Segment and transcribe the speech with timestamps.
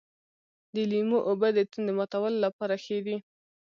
[0.73, 3.17] د لیمو اوبه د تندې ماتولو لپاره ښې دي.